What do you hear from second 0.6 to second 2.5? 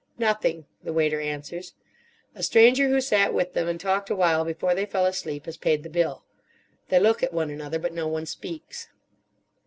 the waiter answers. A